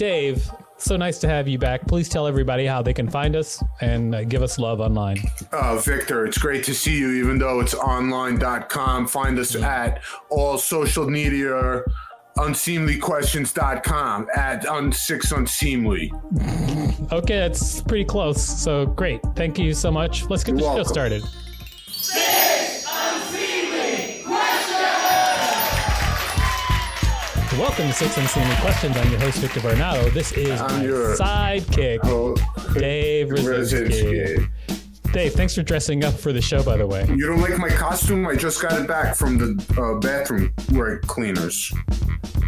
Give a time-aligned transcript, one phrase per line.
[0.00, 1.86] Dave, so nice to have you back.
[1.86, 5.18] Please tell everybody how they can find us and uh, give us love online.
[5.52, 9.06] Uh, Victor, it's great to see you, even though it's online.com.
[9.06, 10.00] Find us at
[10.30, 11.82] all social media,
[12.38, 16.10] unseemlyquestions.com, at un- six unseemly.
[17.12, 18.40] Okay, that's pretty close.
[18.40, 19.20] So great.
[19.34, 20.24] Thank you so much.
[20.30, 20.92] Let's get the You're show welcome.
[20.92, 21.24] started.
[27.60, 28.96] Welcome to Six Unseemly Questions.
[28.96, 30.10] I'm your host, Victor Varnado.
[30.14, 32.02] This is I'm my your- sidekick,
[32.72, 34.48] Dave Rosinski.
[34.48, 35.12] Rosinski.
[35.12, 37.04] Dave, thanks for dressing up for the show, by the way.
[37.08, 38.26] You don't like my costume?
[38.26, 41.70] I just got it back from the uh, bathroom where cleaners.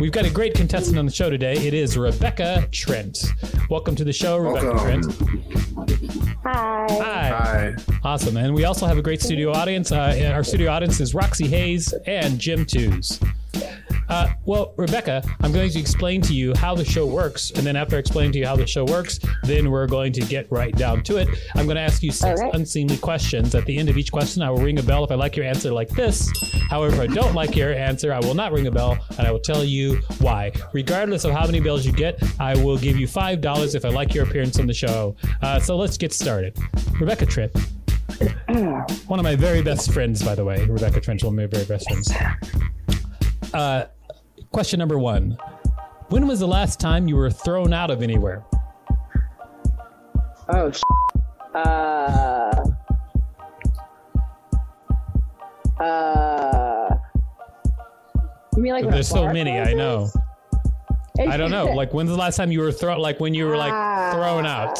[0.00, 1.54] We've got a great contestant on the show today.
[1.58, 3.18] It is Rebecca Trent.
[3.68, 5.02] Welcome to the show, Rebecca Welcome.
[5.02, 6.34] Trent.
[6.44, 6.86] Hi.
[6.90, 7.28] Hi.
[7.28, 7.74] Hi.
[8.02, 8.38] Awesome.
[8.38, 9.92] And we also have a great studio audience.
[9.92, 13.20] Uh, our studio audience is Roxy Hayes and Jim Tews.
[14.12, 17.50] Uh, well, Rebecca, I'm going to explain to you how the show works.
[17.52, 20.20] And then after I explain to you how the show works, then we're going to
[20.20, 21.28] get right down to it.
[21.54, 22.52] I'm going to ask you six right.
[22.52, 23.54] unseemly questions.
[23.54, 25.46] At the end of each question, I will ring a bell if I like your
[25.46, 26.30] answer like this.
[26.68, 29.30] However, if I don't like your answer, I will not ring a bell and I
[29.32, 30.52] will tell you why.
[30.74, 34.12] Regardless of how many bells you get, I will give you $5 if I like
[34.12, 35.16] your appearance on the show.
[35.40, 36.54] Uh, so let's get started.
[37.00, 37.56] Rebecca Trent.
[39.06, 41.64] One of my very best friends, by the way, Rebecca Trent, one of my very
[41.64, 42.12] best friends.
[43.54, 43.86] Uh,
[44.52, 45.36] question number one:
[46.08, 48.44] When was the last time you were thrown out of anywhere?
[50.48, 50.80] Oh, sh-
[51.54, 52.62] uh,
[55.80, 56.96] uh,
[58.56, 60.10] you mean like There's so many, I know.
[61.18, 61.72] I don't know.
[61.74, 62.98] Like, when's the last time you were thrown?
[62.98, 63.72] Like when you were like
[64.12, 64.78] thrown out?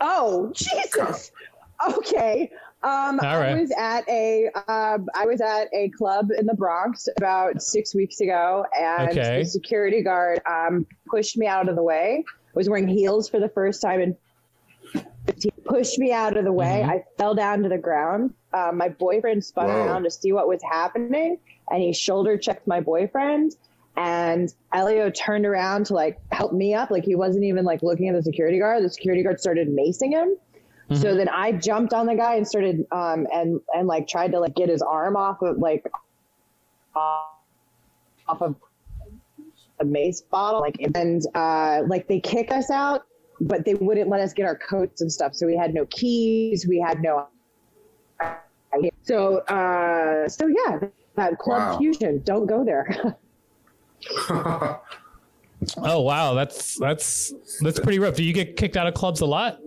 [0.00, 1.30] Oh, Jesus.
[1.88, 2.50] Okay.
[2.86, 3.50] Um, All right.
[3.50, 7.96] I was at a um, I was at a club in the Bronx about six
[7.96, 9.38] weeks ago, and Okay.
[9.40, 12.22] the security guard um, pushed me out of the way.
[12.28, 14.16] I was wearing heels for the first time and
[15.42, 16.82] he pushed me out of the way.
[16.84, 16.88] Mhm.
[16.88, 18.32] I fell down to the ground.
[18.52, 19.74] Um, my boyfriend spun Whoa.
[19.82, 21.38] around to see what was happening,
[21.68, 23.56] and he shoulder checked my boyfriend.
[23.96, 28.08] And Elio turned around to like help me up, like he wasn't even like looking
[28.08, 28.84] at the security guard.
[28.84, 30.36] The security guard started macing him.
[30.94, 34.38] So then I jumped on the guy and started um and and like tried to
[34.40, 35.84] like get his arm off of like
[36.94, 37.26] off,
[38.28, 38.54] off of
[39.80, 43.02] a mace bottle like and uh like they kicked us out
[43.40, 46.66] but they wouldn't let us get our coats and stuff so we had no keys
[46.66, 47.26] we had no
[49.02, 50.78] so uh so yeah
[51.16, 51.78] that club Wow.
[51.78, 53.16] fusion don't go there
[55.78, 58.14] Oh wow, that's that's that's pretty rough.
[58.14, 59.58] Do you get kicked out of clubs a lot?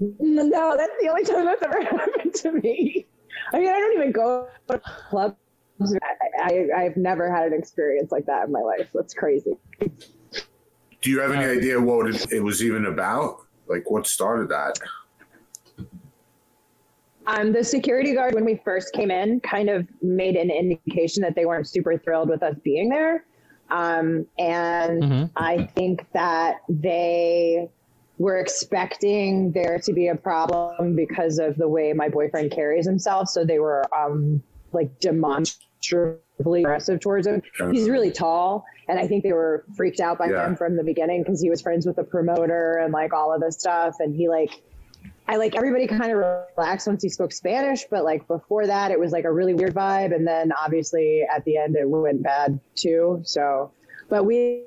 [0.00, 3.06] No that's the only time that's ever happened to me
[3.52, 5.36] i mean i don't even go to clubs
[5.80, 9.52] I, I i've never had an experience like that in my life that's crazy
[11.02, 13.38] Do you have any idea what it, it was even about?
[13.66, 14.78] Like, what started that?
[17.26, 21.34] Um, the security guard, when we first came in, kind of made an indication that
[21.34, 23.24] they weren't super thrilled with us being there.
[23.70, 25.30] Um, and Mhm.
[25.36, 27.70] I think that they
[28.20, 33.30] were expecting there to be a problem because of the way my boyfriend carries himself.
[33.30, 34.42] So they were um,
[34.72, 37.40] like demonstrably aggressive towards him.
[37.72, 38.66] He's really tall.
[38.88, 40.48] And I think they were freaked out by Yeah.
[40.48, 43.40] him from the beginning because he was friends with the promoter and like all of
[43.40, 43.96] this stuff.
[44.00, 44.50] And he like,
[45.26, 46.18] I like everybody kind of
[46.58, 49.74] relaxed once he spoke Spanish, but like before that, it was like a really weird
[49.74, 50.14] vibe.
[50.14, 53.22] And then obviously at the end, it went bad too.
[53.24, 53.72] So,
[54.10, 54.64] but we,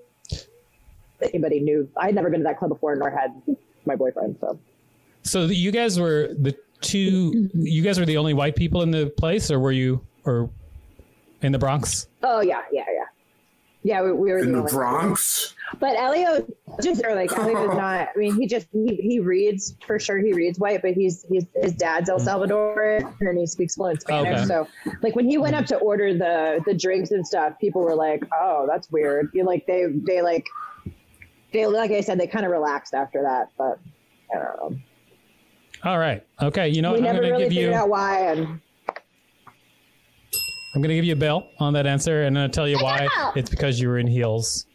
[1.30, 3.30] anybody knew, I'd never been to that club before, nor had
[3.86, 4.38] my boyfriend.
[4.42, 4.60] So,
[5.24, 7.50] So you guys were the two.
[7.54, 10.50] You guys were the only white people in the place, or were you, or
[11.42, 12.08] in the Bronx?
[12.24, 13.06] oh yeah, yeah, yeah.
[13.86, 15.54] Yeah, we, we were In the only- Bronx?
[15.80, 16.46] But Elio
[16.82, 18.10] just or like Elio is not.
[18.16, 20.20] I mean, he just he, he reads for sure.
[20.20, 24.02] He reads white, but he's he's his dad's El Salvadoran and he speaks fluent oh,
[24.02, 24.38] Spanish.
[24.40, 24.46] Okay.
[24.46, 24.68] So
[25.02, 28.24] like when he went up to order the the drinks and stuff, people were like,
[28.40, 30.46] "Oh, that's weird." You like they they like
[31.54, 33.80] they like I said they kind of relaxed after that, but
[34.34, 34.80] I don't know.
[35.84, 36.26] All right.
[36.42, 36.70] Okay.
[36.70, 37.10] You know, we what?
[37.10, 37.78] I'm never going to really give figured you.
[37.78, 38.20] out why.
[38.32, 38.60] And
[40.76, 42.68] I'm going to give you a bell on that answer, and I'm going to tell
[42.68, 43.08] you why.
[43.36, 44.66] It's because you were in heels.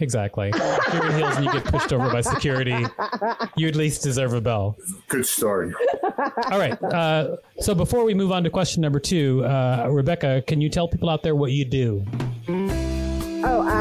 [0.00, 0.52] Exactly.
[0.86, 2.84] If you're in heels and you get pushed over by security,
[3.56, 4.76] you at least deserve a bell.
[5.08, 5.72] Good story.
[6.50, 6.80] All right.
[6.82, 10.88] Uh, so before we move on to question number two, uh, Rebecca, can you tell
[10.88, 12.04] people out there what you do?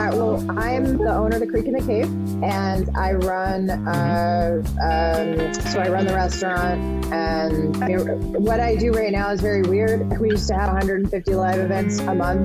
[0.04, 2.12] Uh, well, I'm the owner of the Creek and the Cave,
[2.44, 3.70] and I run.
[3.70, 7.96] Uh, um, so I run the restaurant, and I
[8.38, 10.20] what I do right now is very weird.
[10.20, 12.44] We used to have 150 live events a month.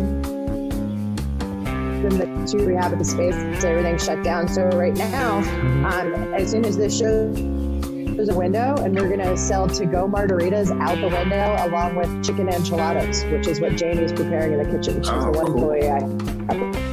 [2.01, 4.47] Then the two we have at the space, so everything's shut down.
[4.47, 9.37] So right now, um, as soon as this show there's a window, and we're gonna
[9.37, 14.53] sell to-go margaritas out the window along with chicken enchiladas, which is what Jamie's preparing
[14.53, 15.03] in the kitchen.
[15.03, 15.73] She's Oh, the one cool.
[15.73, 16.88] employee I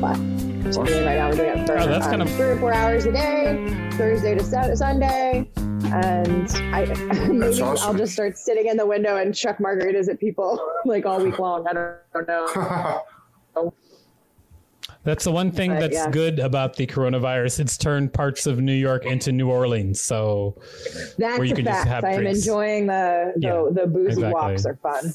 [0.00, 0.16] but
[0.72, 2.72] so right now, we're doing it for Oh, that's um, kind of- three or four
[2.72, 5.50] hours a day, Thursday to Sun- Sunday.
[5.92, 6.84] And I
[7.28, 11.20] maybe I'll just start sitting in the window and chuck margaritas at people like all
[11.22, 11.66] week long.
[11.66, 13.04] I don't, don't know.
[15.02, 16.10] That's the one thing But, that's yeah.
[16.10, 17.60] good about the coronavirus.
[17.60, 19.98] It's turned parts of New York into New Orleans.
[20.02, 20.56] So
[21.16, 22.40] That's Where you can just have I am drinks.
[22.40, 24.32] enjoying the the, Yeah, the boozy exactly.
[24.34, 25.12] walks are fun.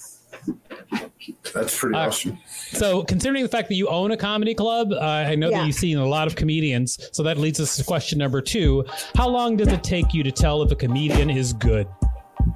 [1.54, 2.38] That's pretty Uh, awesome.
[2.72, 5.76] So, considering the fact that you own a comedy club, uh, I know that you've
[5.76, 7.10] seen a lot of comedians.
[7.14, 8.86] So that leads us to question number two:
[9.16, 11.88] How long does it take you to tell if a comedian is good?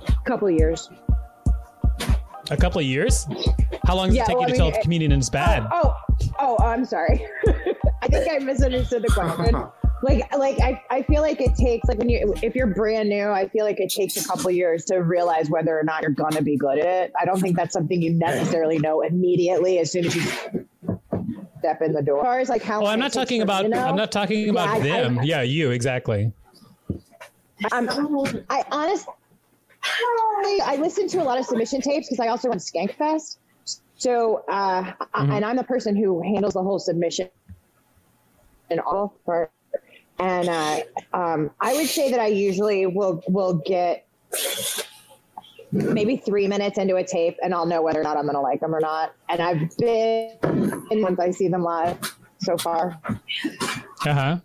[0.08, 0.90] A couple of years.
[2.52, 3.28] A couple of years?
[3.86, 5.30] How long does Yeah, it take well, you to I tell if a comedian is
[5.30, 5.68] bad?
[5.72, 5.96] Oh,
[6.40, 7.26] oh, I'm sorry.
[8.02, 9.56] I think I misunderstood the question.
[10.02, 13.30] Like, like I, I feel like it takes like when you if you're brand new,
[13.30, 16.42] I feel like it takes a couple years to realize whether or not you're gonna
[16.42, 17.14] be good at it.
[17.20, 20.22] I don't think that's something you necessarily know immediately as soon as you
[21.60, 22.20] step in the door.
[22.20, 23.66] As far as like how Oh, I'm not talking about.
[23.66, 25.20] me to know, I'm not talking Yeah, about I- I- them.
[25.24, 26.32] yeah, you exactly.
[27.74, 27.90] I'm,
[28.50, 29.14] I honestly,
[30.64, 33.38] I listen to a lot of submission tapes because I also run Skankfest.
[33.98, 37.28] So, uh, I- and I'm the person who handles the whole submission
[38.72, 39.52] and all part.
[40.20, 40.82] And uh,
[41.14, 44.06] um, I would say that I usually will will get
[45.72, 48.42] maybe three minutes into a tape, and I'll know whether or not I'm going to
[48.42, 49.14] like them or not.
[49.30, 50.38] And I've been
[50.92, 51.98] once I see them live
[52.40, 53.00] so far.
[54.06, 54.38] Uh huh.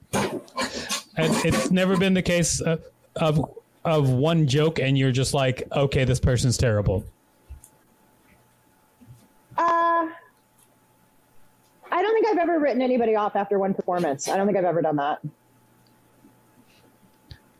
[1.16, 2.84] It's never been the case of,
[3.16, 3.50] of
[3.84, 7.04] of one joke, and you're just like, okay, this person's terrible.
[9.56, 10.08] Uh,
[11.92, 14.28] I don't think I've ever written anybody off after one performance.
[14.28, 15.20] I don't think I've ever done that.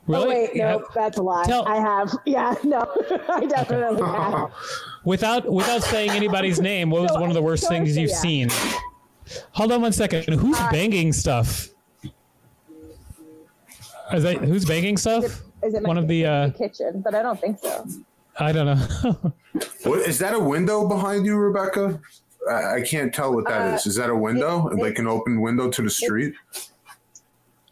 [0.06, 0.25] Really?
[0.25, 0.85] Oh wait, no, Yeah.
[0.95, 1.45] that's a lie.
[1.45, 2.15] Tell- I have.
[2.27, 2.81] Yeah, no,
[3.29, 4.51] I definitely have.
[5.05, 8.01] Without without saying anybody's name, what was So one of the worst so things say
[8.03, 8.17] you've yeah.
[8.17, 8.49] seen?
[9.53, 10.25] Hold on one second.
[10.35, 11.69] Who's Uh, banging stuff?
[14.12, 15.25] Is that who's banging stuff?
[15.62, 17.00] Is it One of the uh, kitchen?
[17.03, 17.87] But I don't think so.
[18.39, 19.33] I don't know.
[19.85, 21.99] What is that a window behind you, Rebecca?
[22.50, 23.87] I, I can't tell what that Uh, is.
[23.87, 24.69] Is that a window?
[24.69, 26.35] it- like an open window to the street?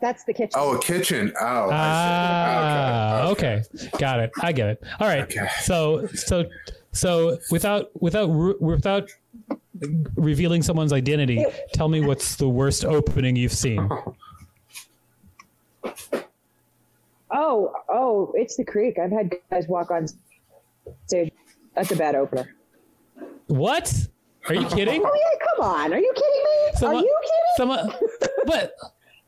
[0.02, 0.50] That's the kitchen.
[0.56, 1.32] Oh, a kitchen.
[1.40, 3.32] Oh, Ah, I see.
[3.32, 3.62] okay.
[3.99, 4.31] got it.
[4.43, 4.82] I get it.
[5.00, 5.22] All right.
[5.22, 5.46] Okay.
[5.62, 6.44] So so
[6.93, 8.28] so without without
[8.60, 9.08] without
[10.16, 13.88] revealing someone's identity, tell me what's the worst opening you've seen.
[17.34, 18.99] Oh, oh, it's the creek.
[18.99, 20.06] I've had guys walk on
[21.06, 21.32] stage.
[21.75, 22.54] That's a bad opener.
[23.46, 23.90] What?
[24.50, 25.02] Are you kidding?
[25.02, 25.94] Oh yeah, come on.
[25.94, 26.72] Are you kidding me?
[26.78, 27.38] Someone- Are you kidding?
[27.56, 27.90] Someone,
[28.46, 28.75] but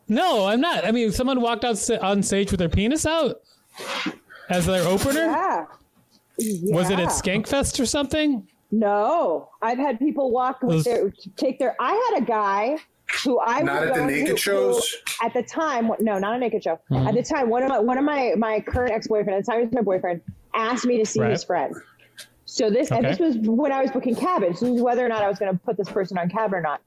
[0.08, 0.84] no, I'm not.
[0.87, 3.40] I mean, someone walked out on stage with their penis out
[4.50, 5.20] as their opener.
[5.20, 5.64] Yeah.
[6.64, 8.46] Was it at Skankfest or something?
[8.70, 11.76] No, I've had people walk with Was- their take their.
[11.80, 12.76] I had a guy
[13.23, 14.96] who I Not was at the naked who- shows?
[15.20, 15.90] who at the time.
[16.00, 16.80] No, not a naked show.
[16.90, 17.06] Mm-hmm.
[17.06, 19.50] At the time, one of my one of my my current ex boyfriend at the
[19.52, 20.23] time he was my boyfriend
[20.54, 21.30] asked me to see Right.
[21.30, 21.75] his friend.
[22.46, 24.58] So this and this was when I was booking cabins.
[24.61, 26.62] This was whether or not I was going to put this person on cabin or
[26.62, 26.80] not.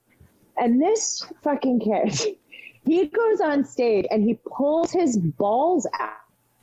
[0.57, 2.35] And this fucking kid,
[2.87, 6.11] he goes on stage and he pulls his balls out.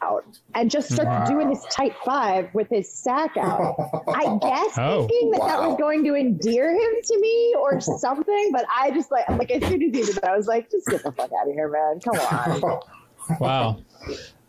[0.03, 1.25] Out and just starts Wow.
[1.25, 3.75] doing his tight five with his sack out.
[4.09, 5.07] I guess Oh.
[5.09, 9.11] thinking that that was going to endear him to me or something, but I just
[9.11, 11.31] like like as soon as he did that, I was like, just get the fuck
[11.41, 12.01] out of here, man.
[12.01, 12.81] Come on.
[13.41, 13.79] Wow.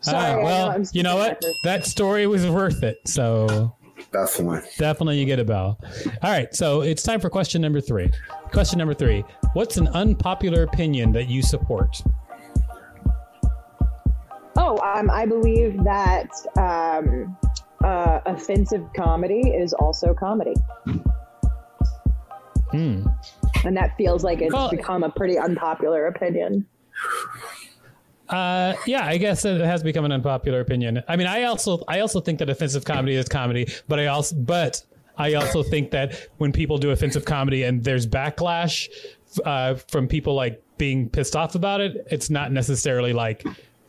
[0.00, 1.42] Sorry, Ah, I know well, you know what?
[1.42, 2.98] speaking That story was worth it.
[3.06, 3.74] So
[4.12, 4.60] Definitely.
[4.76, 5.78] definitely you get a bell.
[6.22, 6.54] All right.
[6.54, 8.10] So it's time for question number three.
[8.52, 9.24] Question number three
[9.56, 12.02] What's an unpopular opinion that you support?
[14.54, 17.34] Oh, um, I believe that um,
[17.82, 20.52] uh, offensive comedy is also comedy.
[22.70, 23.06] Hmm.
[23.64, 26.66] And that feels like it's Well- become a pretty unpopular opinion.
[28.28, 31.02] Uh, yeah, I guess it has become an unpopular opinion.
[31.08, 34.36] I mean, I also I also think that offensive comedy is comedy, but I also
[34.36, 34.82] but
[35.16, 38.88] I also think that when people do offensive comedy and there's backlash
[39.44, 43.46] uh, from people like being pissed off about it, it's not necessarily like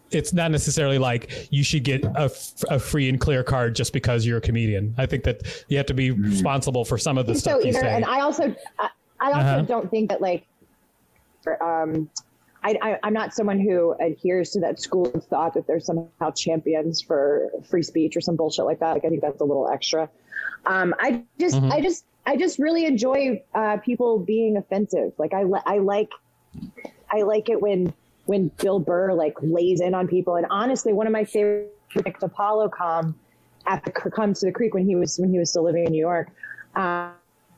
[0.09, 2.31] it's not necessarily like you should get a,
[2.69, 4.95] a free and clear card just because you're a comedian.
[4.97, 7.69] I think that you have to be responsible for some of the stuff so you
[7.69, 7.93] either, say.
[7.93, 8.89] and I also, I,
[9.19, 9.61] I also Uh-huh.
[9.63, 10.47] don't think that like,
[11.61, 12.09] um,
[12.63, 16.31] I, I, I'm not someone who adheres to that school of thought that there's somehow
[16.35, 18.93] champions for free speech or some bullshit like that.
[18.93, 20.09] Like I think that's a little extra.
[20.65, 21.71] Um, I just, Mhm.
[21.71, 25.13] I just, I just really enjoy uh, people being offensive.
[25.17, 26.11] Like I, li- I like,
[27.09, 27.93] I like it when
[28.25, 30.35] when Bill Burr like lays in on people.
[30.35, 33.15] And honestly, one of my favorite Nick Apollo com
[33.65, 35.91] at the comes to the creek when he was when he was still living in
[35.91, 36.29] New York.
[36.75, 37.13] Um,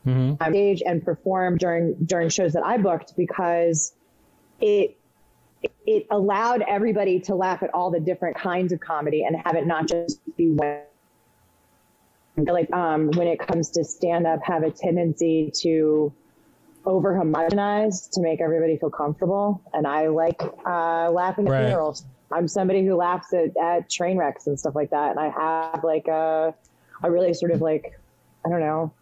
[0.08, 0.42] Mhm.
[0.50, 3.94] stage and perform during during shows that I booked because
[4.62, 4.96] it
[5.86, 9.68] it allowed everybody to laugh at all the different kinds of comedy and have it
[9.68, 10.78] not just be one
[12.48, 16.14] like um, when it comes to stand up have a tendency to
[16.86, 21.62] over homogenize to make everybody feel comfortable and I like uh, laughing at Right.
[21.64, 22.06] funerals.
[22.32, 25.84] I'm somebody who laughs at, at train wrecks and stuff like that and I have
[25.84, 26.54] like a,
[27.04, 27.94] a really sort of like
[28.46, 28.94] I don't know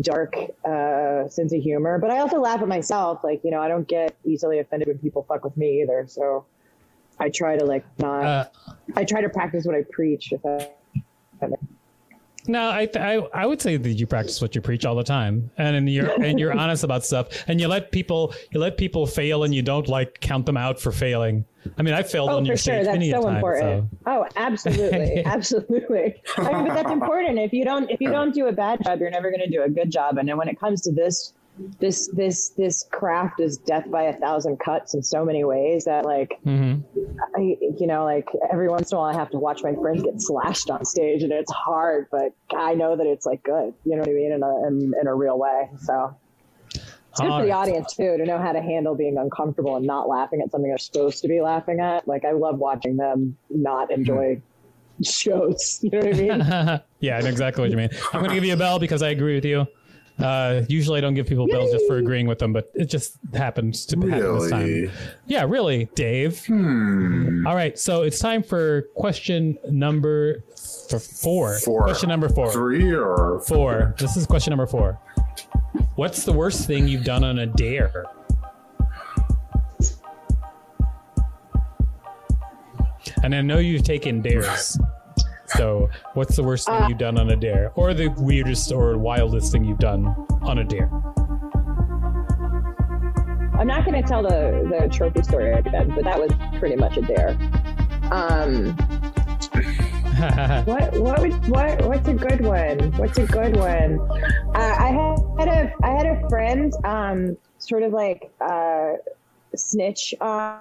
[0.00, 1.98] dark uh, sense of humor.
[1.98, 3.22] But I also laugh at myself.
[3.24, 6.06] Like, you know, I don't get easily offended when people fuck with me either.
[6.08, 6.46] So
[7.18, 8.24] I try to like not.
[8.24, 8.44] Uh,
[8.96, 10.32] I try to practice what I preach.
[10.32, 10.79] If that,
[12.46, 15.04] No, I, th- I I would say that you practice what you preach all the
[15.04, 18.76] time, and, and you're and you're honest about stuff, and you let people you let
[18.76, 21.44] people fail, and you don't like count them out for failing.
[21.76, 23.36] I mean, I failed oh, on your sure, stage that's many so a time.
[23.36, 23.90] important.
[23.90, 23.98] So.
[24.06, 26.22] Oh, absolutely, absolutely.
[26.38, 27.38] I mean, but that's important.
[27.38, 29.62] If you don't, if you don't do a bad job, you're never going to do
[29.62, 30.16] a good job.
[30.18, 31.34] And then when it comes to this,
[31.78, 36.04] this, this, this craft is death by a thousand cuts in so many ways that
[36.04, 36.38] like.
[36.44, 36.84] Mhm.
[37.36, 37.40] I,
[37.78, 40.20] you know, like every once in a while, I have to watch my friends get
[40.20, 43.74] slashed on stage, and it's hard, but I know that it's like good.
[43.84, 44.32] You know what I mean?
[44.32, 45.68] In a in, in a real way.
[45.78, 46.16] So
[46.74, 47.68] it's good All for the right.
[47.68, 50.78] audience too to know how to handle being uncomfortable and not laughing at something they're
[50.78, 52.06] supposed to be laughing at.
[52.06, 54.40] Like I love watching them not enjoy
[55.04, 55.80] shows.
[55.82, 56.80] You know what I mean?
[57.00, 57.90] yeah, I know exactly what you mean.
[58.12, 59.66] I'm going to give you a bell because I agree with you.
[60.22, 63.16] Uh, usually, I don't give people bells just for agreeing with them, but it just
[63.34, 64.90] happens to happen this time.
[65.26, 66.44] Yeah, really, Dave.
[66.46, 67.46] Hmm.
[67.46, 70.40] All right, so it's time for question number
[70.88, 71.58] th- four.
[71.58, 71.84] Four.
[71.84, 72.50] Question number four.
[72.52, 73.94] Three or Four.
[73.98, 74.98] This is question number four.
[75.94, 78.04] What's the worst thing you've done on a dare?
[83.22, 84.78] And I know you've taken dares.
[85.56, 87.72] So, what's the worst thing you've done on a dare?
[87.74, 90.06] Or the weirdest or wildest thing you've done
[90.42, 90.90] on a dare?
[93.58, 96.96] I'm not going to tell the the trophy story again, but that was pretty much
[96.96, 97.36] a dare.
[98.10, 98.76] Um,
[100.66, 102.92] What what would what what's a good one?
[102.98, 103.98] What's a good one?
[104.54, 104.88] Uh, I
[105.38, 108.94] had a I had a friend, um, sort of like uh,
[109.56, 110.58] snitch on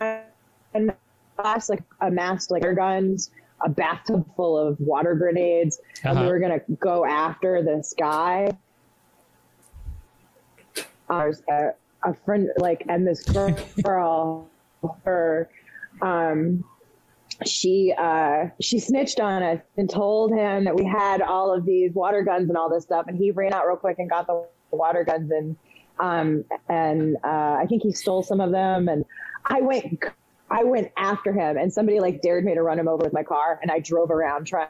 [0.00, 0.94] and
[1.38, 3.30] us, like amassed like air guns,
[3.62, 6.30] a bathtub full of water grenades, and we Uh-huh.
[6.30, 8.50] were gonna go after this guy.
[11.08, 11.70] I a,
[12.04, 14.50] a friend like, and this girl, girl
[15.04, 15.48] her,
[16.00, 16.64] um,
[17.46, 21.90] she uh she snitched on us and told him that we had all of these
[21.94, 24.44] water guns and all this stuff and he ran out real quick and got the
[24.72, 25.56] water guns and
[26.00, 29.06] um and uh i think he stole some of them and
[29.46, 30.02] i went
[30.50, 33.22] i went after him and somebody like dared me to run him over with my
[33.22, 34.68] car and i drove around trying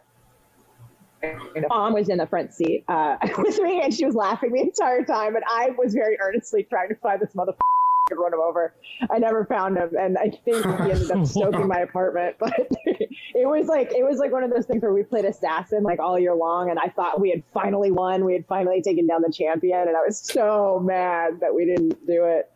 [1.69, 5.05] Mom was in the front seat uh, with me, and she was laughing the entire
[5.05, 5.37] time.
[5.37, 7.59] And I was very earnestly trying to find this motherfucker
[8.11, 8.75] and run him over.
[9.11, 12.37] I never found him, and I think he ended up stoking my apartment.
[12.39, 15.83] But it was like it was like one of those things where we played assassin
[15.83, 18.25] like all year long, and I thought we had finally won.
[18.25, 22.07] We had finally taken down the champion, and I was so mad that we didn't
[22.07, 22.51] do it.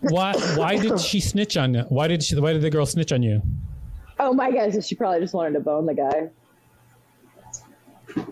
[0.00, 1.80] Why why did she snitch on you?
[1.88, 3.42] Why did she why did the girl snitch on you?
[4.20, 6.30] Oh my guess is she probably just wanted to bone the guy.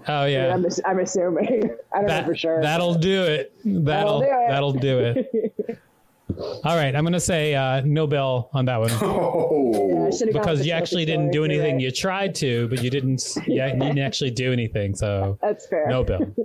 [0.09, 0.53] Oh yeah.
[0.55, 1.71] I'm, I'm assuming.
[1.93, 2.63] I don't That, know for sure.
[2.63, 3.53] That'll do it.
[3.65, 4.49] That'll do it.
[4.49, 5.79] that'll do it.
[6.65, 8.91] All right, I'm gonna say uh, no bell on that one.
[8.91, 11.75] I should've gone with because you actually didn't do anything.
[11.75, 11.83] right.
[11.83, 13.37] You tried to, but you didn't.
[13.47, 14.95] Yeah, you didn't actually do anything.
[14.97, 15.87] So That's fair.
[15.89, 16.21] no bell.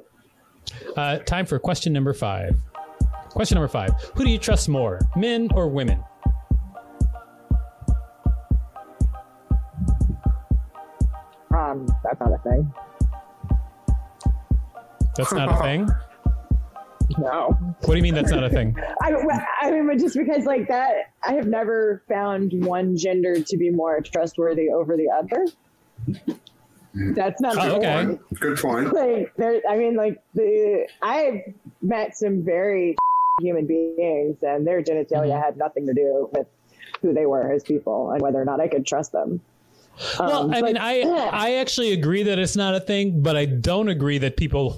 [0.96, 2.56] Uh, time for question number five.
[3.32, 6.04] Question number five: Who do you trust more, men or women?
[11.54, 12.74] Um, that's not a thing.
[15.16, 15.90] That's not a thing.
[17.18, 17.50] No.
[17.82, 18.74] What do you mean that's not a thing?
[19.02, 19.12] I,
[19.64, 23.70] I mean, but just because like that, I have never found one gender to be
[23.70, 25.46] more trustworthy over the other.
[27.14, 28.06] That's not Oh, the okay.
[28.06, 28.40] point.
[28.40, 28.94] Good point.
[28.94, 31.42] Like there, I mean, like the I've
[31.82, 32.96] met some very
[33.40, 35.42] human beings, and their genitalia Mm-hmm.
[35.42, 36.48] had nothing to do with
[37.02, 39.40] who they were as people and whether or not I could trust them.
[40.20, 43.36] Well, Um, I but- mean, I I actually agree that it's not a thing, but
[43.36, 44.76] I don't agree that people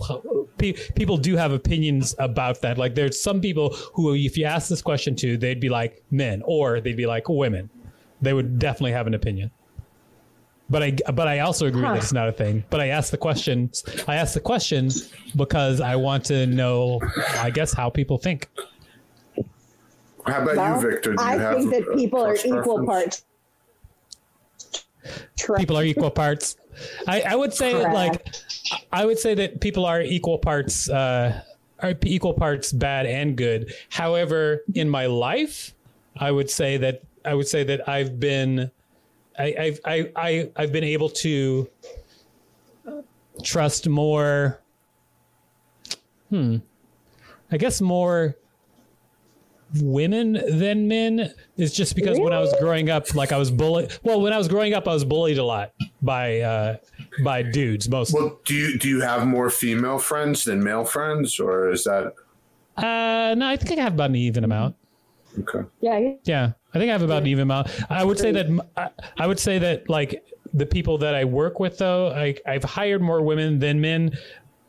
[0.58, 2.78] pe- people do have opinions about that.
[2.78, 6.42] Like, there's some people who, if you ask this question to, they'd be like men,
[6.46, 7.70] or they'd be like women.
[8.22, 9.52] They would definitely have an opinion.
[10.74, 12.64] But I but I also agree that it's not a thing.
[12.72, 13.84] But I ask the questions.
[14.08, 14.90] I ask the question
[15.36, 17.00] because I want to know,
[17.38, 18.50] I guess, how people think.
[20.26, 21.14] How about Well, you, Victor?
[21.14, 22.88] Do you I have think that a people are cross equal reference?
[22.88, 23.26] parts.
[25.38, 26.58] Tra- people are equal parts.
[27.08, 27.94] I, I would say Correct.
[27.94, 28.36] like
[28.92, 31.40] I would say that people are equal parts uh,
[31.82, 33.72] are equal parts bad and good.
[33.92, 35.76] However, in my life,
[36.18, 38.72] I would say that I would say that I've been
[39.38, 41.70] I, I've I, I I've been able to
[43.44, 44.60] trust more.
[46.30, 46.58] Hmm.
[47.52, 48.36] I guess more
[49.82, 53.92] women than men is just because when I was growing up, like I was bullied.
[54.04, 56.78] Well, when I was growing up, I was bullied a lot by uh,
[57.24, 58.22] by dudes mostly.
[58.22, 62.14] Well, do you do you have more female friends than male friends, or is that
[62.78, 64.76] Uh, no, I think I have about an even amount.
[65.40, 65.68] okay?
[65.82, 67.70] yeah, Yeah, I think I have about an even amount.
[67.90, 71.60] I would say that I, I would say that like the people that I work
[71.60, 74.18] with, though, I, I've hired more women than men.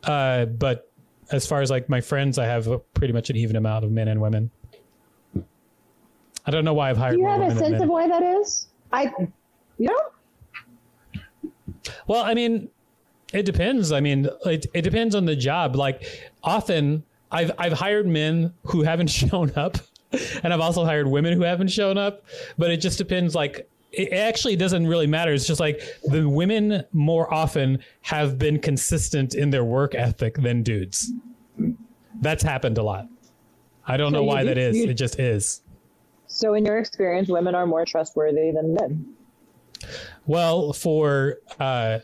[0.02, 0.90] Uh, but
[1.30, 3.90] as far as like my friends, I have a, pretty much an even amount of
[3.90, 4.50] men and women.
[6.46, 8.22] I don't know why I've hired do you more have a sense of why that
[8.22, 8.68] is?
[8.92, 9.10] I,
[9.78, 11.20] you know,
[12.06, 12.68] Well, I mean,
[13.32, 13.92] it depends.
[13.92, 15.74] I mean, it, it depends on the job.
[15.74, 19.78] Like often I've I've hired men who haven't shown up
[20.42, 22.24] and I've also hired women who haven't shown up,
[22.58, 25.32] but it just depends like it actually doesn't really matter.
[25.32, 30.62] It's just like the women more often have been consistent in their work ethic than
[30.64, 31.12] dudes.
[32.20, 33.06] That's happened a lot.
[33.86, 34.76] I don't So know you- why that is.
[34.76, 35.60] you- It just is.
[36.26, 39.14] so in your experience, women are more trustworthy than men.
[40.26, 41.98] Well, for uh,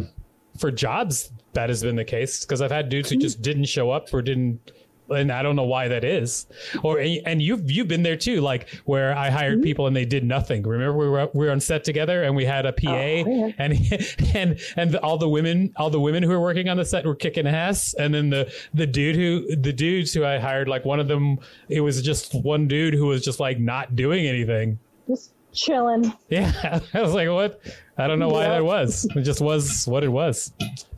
[0.59, 3.91] for jobs, that has been the case because I've had dudes who just didn't show
[3.91, 4.73] up or didn't,
[5.11, 6.47] and I don't know why that is.
[6.83, 9.65] Or and you've you've been there too, like where I hired mm-hmm.
[9.65, 10.63] people and they did nothing.
[10.63, 13.53] Remember we were we were on set together and we had a PA oh, yeah.
[13.59, 13.75] and
[14.35, 17.15] and and all the women all the women who were working on the set were
[17.15, 21.01] kicking ass, and then the the dude who the dudes who I hired, like one
[21.01, 24.79] of them, it was just one dude who was just like not doing anything.
[25.09, 26.13] Just chilling.
[26.29, 27.61] Yeah, I was like, what?
[27.99, 28.55] I don't know why Yeah.
[28.55, 29.07] that was.
[29.17, 30.53] It just was what it was.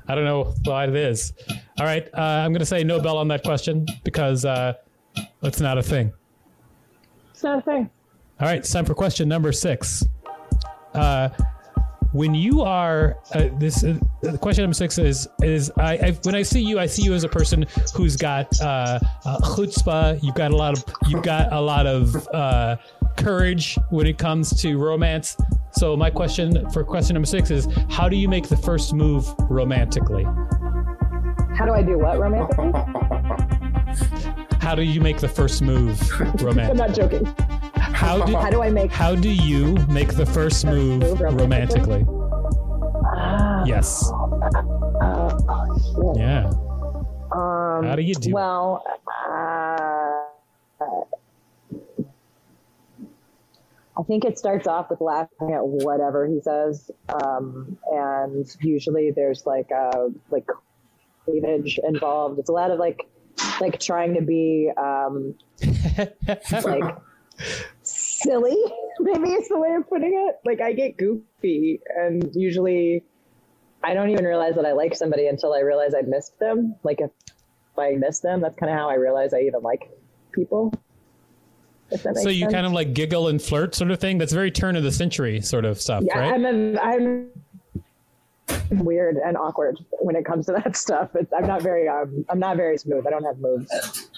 [0.09, 1.33] I don't know why it is.
[1.79, 4.75] All right, uh, I'm going to say no bell on that question because uh,
[5.43, 6.12] it's not a thing.
[7.33, 7.91] It's not a thing.
[8.41, 10.05] All right, it's time for question number six.
[10.95, 11.29] Uh,
[12.12, 13.97] when you are uh, this uh,
[14.43, 17.25] question number six is is I, I when I see you I see you as
[17.25, 21.61] a person who's got uh, uh, chutzpah you've got a lot of you've got a
[21.61, 22.77] lot of uh,
[23.22, 25.37] courage when it comes to romance
[25.72, 29.26] so my question for question number six is how do you make the first move
[29.50, 30.24] romantically
[31.56, 32.72] How do I do what romantically?
[34.61, 35.98] how do you make the first move
[36.40, 36.62] romantically?
[36.70, 37.24] I'm not joking.
[37.76, 38.90] how do How do I make?
[38.92, 42.02] how do you make the first move move romantically?
[42.02, 42.04] romantically
[43.14, 44.11] Ah, yes
[45.02, 45.38] uh,
[46.00, 46.46] oh, yeah
[47.32, 48.32] Um, How do you do?
[48.32, 49.91] Well, uh,
[53.98, 56.90] I think it starts off with laughing at whatever he says,
[57.22, 60.46] um, and usually there's like uh, like
[61.24, 62.38] cleavage involved.
[62.38, 63.07] It's a lot of like
[63.61, 65.35] like trying to be um,
[66.64, 66.96] like
[67.83, 68.57] silly.
[68.98, 70.37] Maybe it's the way of putting it.
[70.44, 73.05] Like I get goofy, and usually
[73.85, 76.76] I don't even realize that I like somebody until I realize I missed them.
[76.83, 77.11] Like if
[77.76, 79.90] I miss them, that's kind of how I realize I even like
[80.33, 80.72] people.
[82.22, 82.52] So you sense.
[82.52, 84.18] kind of like giggle and flirt sort of thing.
[84.18, 86.09] That's very turn of the century sort of stuff, right?
[86.14, 86.35] yeah, right?
[86.35, 87.28] I'm a, I'm
[88.85, 91.11] weird and awkward when it comes to that stuff.
[91.14, 93.07] It's, I'm not very um, I'm not very smooth.
[93.07, 94.09] I don't have moves.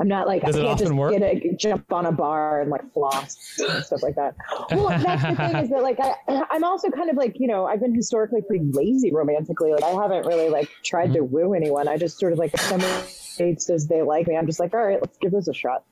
[0.00, 1.12] I'm not like Does I it can't often just work?
[1.12, 4.34] get a, jump on a bar and like floss and stuff like that.
[4.72, 6.14] Well, that's the thing is that like I
[6.50, 9.72] I'm also kind of like you know I've been historically pretty lazy romantically.
[9.72, 11.32] Like I haven't really like tried to Mm-hmm.
[11.34, 11.86] woo anyone.
[11.86, 14.84] I just sort of like if somebody says they like me, I'm just like all
[14.84, 15.84] right, let's give this a shot.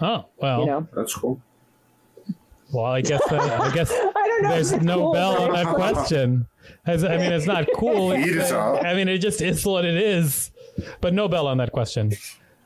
[0.00, 1.40] Oh well, You know, That's cool.
[2.72, 3.94] well I guess uh, I guess I
[4.28, 4.48] don't know.
[4.50, 6.46] there's no cool, bell on that question.
[6.86, 8.12] As- I mean, it's not cool.
[8.14, 8.84] Eat it up.
[8.84, 10.50] I mean, it just is what it is.
[11.00, 12.12] But no bell on that question.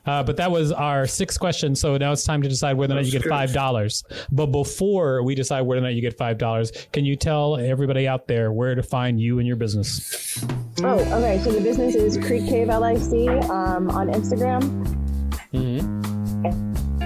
[0.06, 1.74] Uh, but that was our sixth question.
[1.76, 4.02] So now it's time to decide whether or not you get five dollars.
[4.32, 8.08] But before we decide whether or not you get five dollars, can you tell everybody
[8.08, 10.42] out there where to find you and your business?
[10.82, 11.38] Oh, okay.
[11.44, 14.96] So the business is Creek Cave LIC um, on Instagram.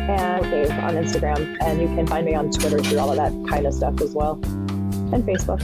[0.09, 1.57] And Dave on Instagram.
[1.63, 4.13] And you can find me on Twitter through all of that kind of stuff as
[4.13, 4.33] well.
[5.13, 5.61] And Facebook.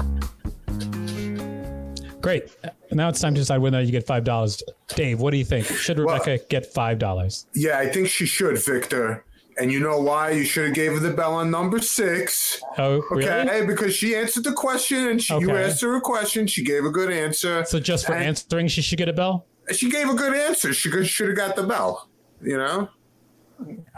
[2.21, 2.55] Great.
[2.93, 4.63] Now it's time to decide whether you get five dollars.
[4.89, 5.67] Dave, what do you think?
[5.67, 7.47] Should Rebecca get five dollars?
[7.55, 9.25] Yeah, I think she should, Victor.
[9.59, 10.31] And you know why?
[10.31, 12.63] You should have gave her the bell on number six.
[12.79, 13.27] Oh, really?
[13.29, 15.65] Okay, because she answered the question and she, you Okay.
[15.65, 16.47] asked her a question.
[16.47, 17.65] She gave a good answer.
[17.65, 19.47] So just for And- answering, she should get a bell.
[19.73, 20.73] She gave a good answer.
[20.73, 22.09] She should have got the bell.
[22.43, 22.89] You know?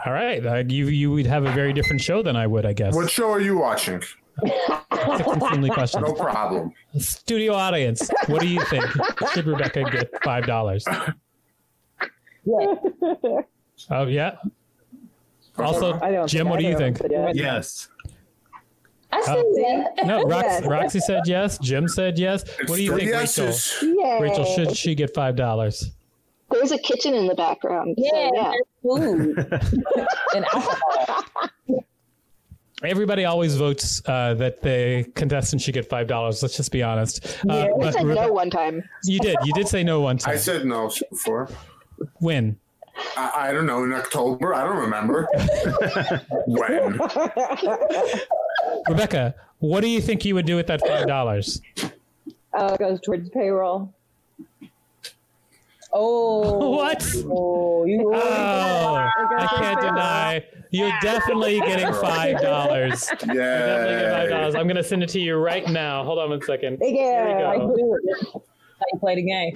[0.05, 0.45] All right.
[0.45, 2.93] Uh, you you would have a very different show than I would, I guess.
[2.95, 4.01] What show are you watching?
[4.01, 6.03] Six unseemly questions.
[6.07, 6.71] No problem.
[6.97, 8.85] Studio audience, what do you think?
[9.33, 10.85] Should Rebecca get five dollars?
[12.45, 12.75] Yeah.
[13.91, 14.35] Oh yeah.
[15.57, 16.97] Also, I don't Jim, what do you anyone think?
[16.97, 17.35] said yes.
[17.35, 17.87] Yes.
[19.11, 19.85] I said yeah.
[20.05, 20.65] No, Rox, Yes.
[20.65, 21.57] Roxy said yes.
[21.59, 22.43] Jim said yes.
[22.67, 23.45] What do you Three think, Rachel?
[23.45, 23.75] yeses.
[23.83, 24.17] Yay.
[24.19, 25.91] Rachel, should she get five dollars?
[26.63, 27.97] There's a kitchen in the background.
[27.99, 28.53] so Yeah, yeah.
[28.81, 29.37] food
[30.33, 31.23] and alcohol.
[32.85, 36.41] Everybody always votes uh, that the contestant should get five dollars.
[36.41, 37.37] Let's just be honest.
[37.49, 38.81] Uh, I said Rebe- no one time.
[39.03, 39.35] You did.
[39.43, 40.33] You did say no one time.
[40.35, 41.49] I said no before.
[42.19, 42.57] When?
[43.17, 43.83] I, I don't know.
[43.83, 44.53] In October?
[44.55, 45.27] I don't remember.
[46.47, 46.97] when?
[48.87, 51.61] Rebecca, what do you think you would do with that five dollars?
[52.53, 53.93] Uh, it goes towards payroll.
[55.95, 57.03] Oh, What?
[57.29, 58.11] Oh, you.
[58.13, 58.95] Oh,
[59.37, 60.43] I can't deny.
[60.71, 63.07] You're definitely getting five dollars.
[63.07, 64.25] Definitely five Yeah.
[64.27, 64.55] dollars.
[64.55, 66.03] I'm gonna send it to you right now.
[66.03, 66.79] Hold on one second.
[66.79, 67.57] Big Here we air.
[67.59, 67.99] go.
[68.79, 69.53] How you play the game?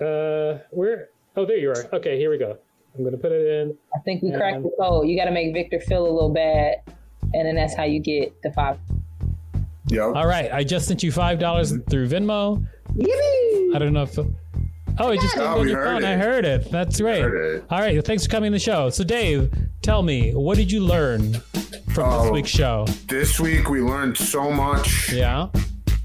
[0.00, 1.08] Uh, where?
[1.36, 1.88] Oh, there you are.
[1.92, 2.56] Okay, here we go.
[2.96, 3.76] I'm gonna put it in.
[3.94, 4.38] I think we Yeah.
[4.38, 5.08] cracked the code.
[5.08, 6.76] You got to make Victor feel a little bad,
[7.34, 8.78] and then that's how you get the five.
[9.88, 10.14] Yep.
[10.14, 12.64] All right, I just sent you five dollars through Venmo.
[12.94, 13.57] Yippee!
[13.74, 14.18] I don't know if.
[15.00, 16.02] Oh, it just came Oh, on your phone.
[16.02, 16.08] it.
[16.08, 16.70] I heard it.
[16.72, 17.22] That's great.
[17.24, 17.64] It.
[17.70, 18.90] All right, well, thanks for coming to the show.
[18.90, 19.52] So, Dave,
[19.82, 22.32] tell me, what did you learn from this Oh.
[22.32, 22.84] week's show?
[23.06, 25.12] This week we learned so much.
[25.12, 25.48] Yeah,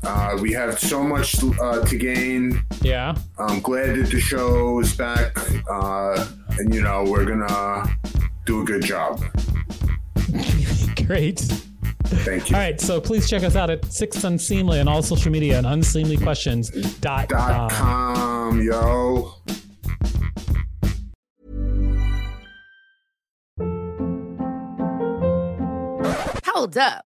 [0.04, 2.62] Uh, we have so much uh, to gain.
[2.82, 3.16] yeah.
[3.40, 5.36] I'm glad that the show is back.
[5.72, 6.28] Uh,
[6.60, 7.90] and, you know, we're going to
[8.46, 9.24] do a good job.
[11.08, 11.42] Great.
[12.16, 12.56] Thank you.
[12.56, 15.68] All right, so please check us out at Six Unseemly on all social media and
[15.68, 17.00] unseemlyquestions.com.
[17.02, 19.34] Dot com, yo.
[26.46, 27.06] Hold up.